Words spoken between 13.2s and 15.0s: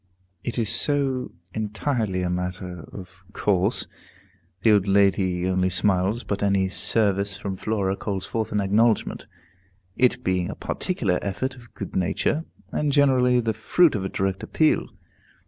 the fruit of a direct appeal.